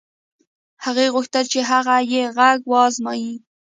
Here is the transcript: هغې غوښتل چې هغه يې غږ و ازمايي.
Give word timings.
هغې 0.85 1.05
غوښتل 1.13 1.45
چې 1.53 1.59
هغه 1.71 1.95
يې 2.13 2.23
غږ 2.37 2.59
و 2.67 2.73
ازمايي. 2.87 3.33